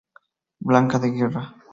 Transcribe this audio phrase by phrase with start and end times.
[0.69, 1.45] Blanca de Guerra.